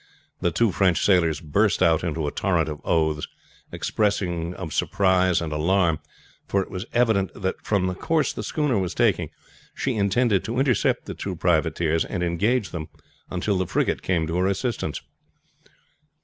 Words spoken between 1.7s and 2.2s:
out